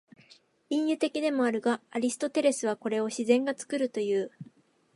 [0.71, 4.31] 隠喩的でもあるが、アリストテレスはこれを「自然が作る」という。